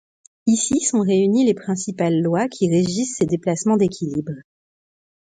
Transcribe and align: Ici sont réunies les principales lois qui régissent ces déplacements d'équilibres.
Ici 0.47 0.79
sont 0.79 1.01
réunies 1.01 1.45
les 1.45 1.53
principales 1.53 2.23
lois 2.23 2.47
qui 2.47 2.67
régissent 2.71 3.17
ces 3.19 3.27
déplacements 3.27 3.77
d'équilibres. 3.77 4.41